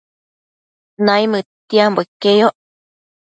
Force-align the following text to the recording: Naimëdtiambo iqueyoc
Naimëdtiambo 1.05 1.99
iqueyoc 2.05 2.55